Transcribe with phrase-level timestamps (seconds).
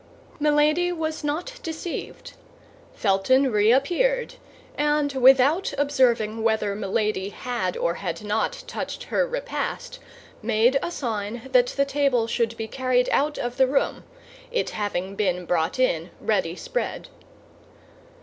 [0.39, 2.33] Milady was not deceived.
[2.95, 4.33] Felton reappeared,
[4.75, 9.99] and without observing whether Milady had or had not touched her repast,
[10.41, 14.03] made a sign that the table should be carried out of the room,
[14.51, 17.09] it having been brought in ready spread.